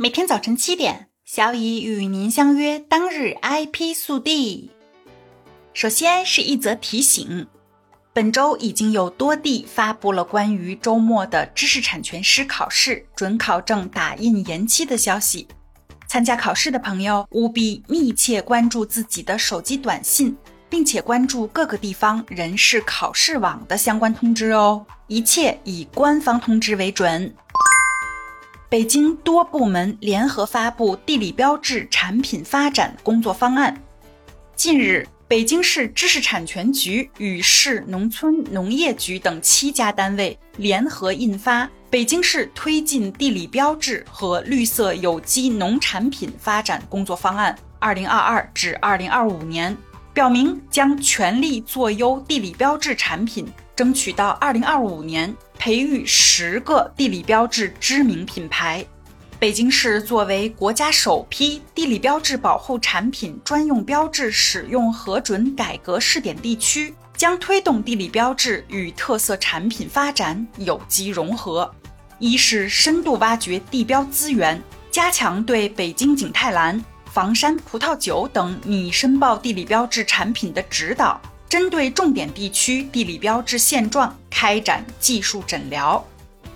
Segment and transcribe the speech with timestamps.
[0.00, 4.70] 每天早晨七点，小乙与您相约当日 IP 速递。
[5.74, 7.48] 首先是一则提醒：
[8.12, 15.48] 本周已经有多地发布了关于周末的知识产权师考试准考证打印延期的消息。
[16.06, 20.36] 参加考试的朋友务必密切关注自己的手机短信，
[20.70, 27.34] 并且关注各个地方人事考试网的相关通知哦，一切以官方通知为准。
[28.70, 33.74] 北京多部门联合发布地理标志产品发展工作方案。
[34.54, 49.74] 近日，北京市知识产权局与市农村农业局等七家单位联合印发《北京市推进地理标志和绿色有机农产品发展工作方案（二零二二至二零二五年），
[50.12, 55.34] 表明将全力做优地理标志产品，争取到二零二五年。
[55.58, 58.84] 培育十个地理标志知名品牌。
[59.40, 71.70] 北京市作为国家首批地理标志保护产品专用标志使用核准改革试点地区，将推动地理标志与特色产品发展有机融合。
[72.18, 81.20] 一是深度挖掘地标资源，加强对北京景泰蓝、房山葡萄酒等拟申报地理标志产品的指导。
[81.48, 85.98] 针对重点地区地理标志现状开展技术诊疗；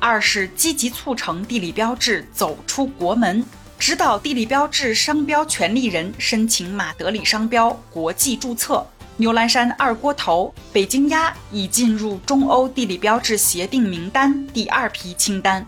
[0.00, 3.44] 二是积极促成地理标志走出国门，
[3.78, 8.84] 指导地理标志商标权利人申请马德里商标国际注册。
[9.16, 15.64] 牛栏山二锅头、北京鸭已进入中欧地理标志协定名单第二批清单。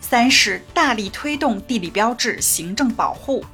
[0.00, 3.44] 三是大力推动地理标志行政保护。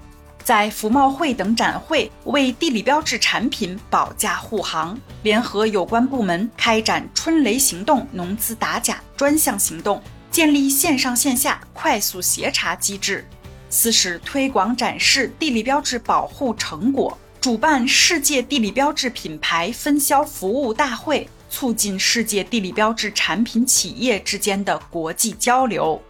[0.48, 13.28] 在服贸会等展会为地理标志产品保驾护航，联合有关部门开展“春雷行动”农资打假专项行动，建立线上线下快速协查机制。
[13.68, 26.02] 四是推广展示地理标志保护成果，主办世界地理标志品牌分销服务大会，促进世界地理标志产品企业之间的国际交流。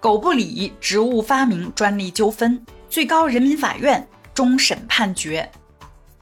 [0.00, 2.60] 狗不理植物发明专利纠纷。
[2.94, 5.50] 最高人民法院终审判决。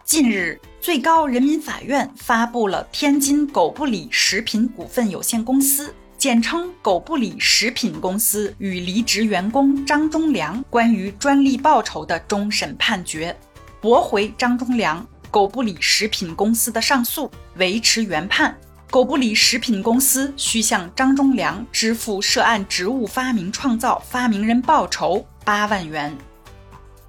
[0.05, 13.39] 近日，最高人民法院发布了天津狗不理食品股份有限公司（简称狗不理食品公司）与离职员工张忠良关于专利报酬的终审判决，
[13.79, 18.57] 驳回张忠良、狗不理食品公司的上诉，维持原判。
[18.91, 26.17] 狗不理食品公司需向张忠良支付涉案植物发明创造发明人报酬八万元。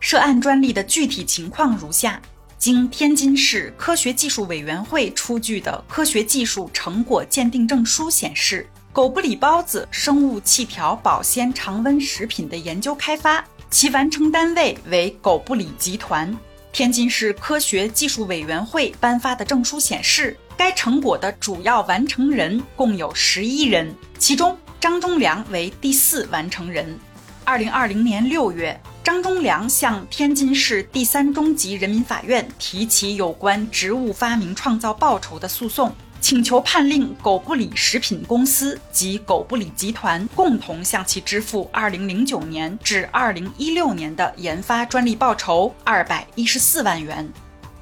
[0.04, 2.22] 涉案专利的具体情况如下：
[2.58, 16.38] 经天津市科学技术委员会出具的科学技术成果鉴定证书显示，狗不理包子生物气条保鲜常温食品的研究开发，其完成单位为狗不理集团。
[16.74, 27.00] 天津市科学技术委员会颁发的证书显示，该成果的主要完成人共有十一人，其中张忠良为第四完成人。
[27.46, 28.78] 二零二零年六月。
[29.04, 47.30] 张忠良向天津市第三中级人民法院提起有关植物发明创造报酬的诉讼，请求判令狗不理食品公司及狗不理集团共同向其支付二零零九年至二零一六年的研发专利报酬二百一十四万元。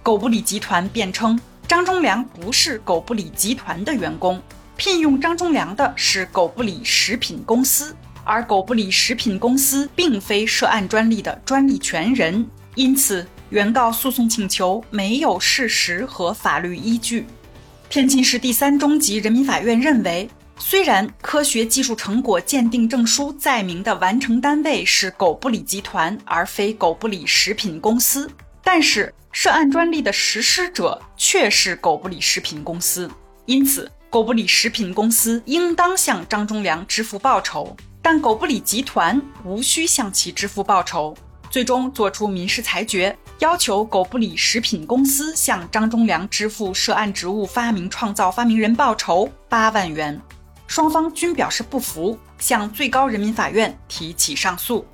[0.01, 4.41] 狗不理集团辩称，张忠良不是狗不理集团的员工，
[4.75, 7.95] 聘用张忠良的是狗不理食品公司。
[8.31, 17.25] 而狗不理食品公司并非涉案专利的专利权人，因此原告诉讼请求没有事实和法律依据。
[17.89, 28.31] 天津市第三中级人民法院认为，虽然科学技术成果鉴定证书载明的完成单位是狗不理集团而非狗不理食品公司，
[28.63, 33.11] 但是涉案专利的实施者却是狗不理食品公司，
[33.45, 37.75] 因此狗不理食品公司应当向张忠良支付报酬。
[38.01, 41.15] 但狗不理集团无需向其支付报酬，
[41.51, 50.19] 最终作出民事裁决，要求狗不理食品公司向张忠良支付涉案植物发明创造发明人报酬八万元。
[50.65, 54.85] 双方均表示不服，向最高人民法院提起上诉。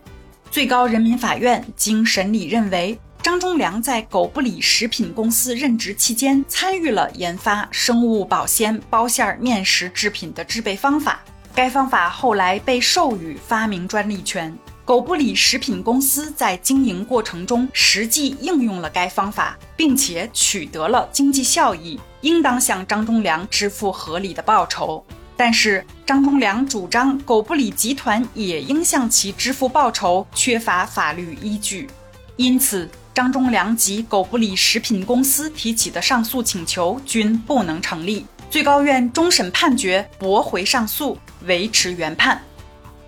[0.52, 11.22] 最高人民法院经审理认为，张忠良在狗不理食品公司任职期间，参与了研发生物保鲜包馅面食制品的制备方法。
[11.58, 14.56] 该方法后来被授予发明专利权。
[14.86, 25.04] 狗不理食品公司在经营过程中实际应用了该方法，并且取得了经济效益，应当向张忠良支付合理的报酬。
[25.36, 31.90] 但是张忠良主张狗不理集团也应向其支付报酬，缺乏法律依据，
[32.36, 38.28] 因此张忠良及狗不理食品公司提起的上诉请求均不能成立。
[38.50, 42.42] 最高院终审判决驳回上诉，维持原判。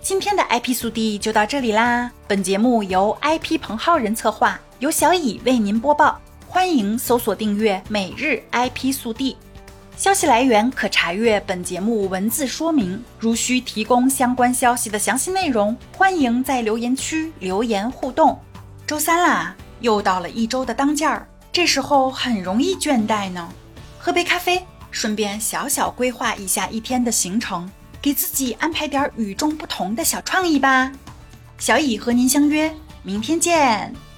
[0.01, 2.12] 今天的 IP 速递就到这里啦。
[2.27, 6.19] 本节目由 IP 彭浩人策划，由小乙为您播报。
[6.45, 9.38] 欢迎搜索订阅每日 IP 速递。
[9.95, 13.01] 消息来源可查阅本节目文字说明。
[13.18, 18.38] 如需提供相关消息的详细内容，欢迎在留言区留言互动。
[18.85, 23.50] 周三啦，又到了一周的当间儿，这时候很容易倦怠呢。
[23.97, 27.69] 喝杯咖啡，顺便小小规划一下一天的行程，
[28.01, 30.91] 给自己安排点与众不同的小创意吧。
[31.57, 34.08] 小乙和您相约，明天见。